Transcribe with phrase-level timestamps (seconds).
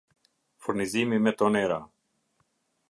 [0.67, 1.79] Furnizimi me tonera